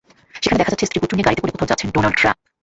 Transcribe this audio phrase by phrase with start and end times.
[0.43, 2.37] সেখানে দেখা যাচ্ছে স্ত্রী পুত্র নিয়ে গাড়িতে করে কোথাও যাচ্ছেন ডোনাল্ড ট্রাম্প।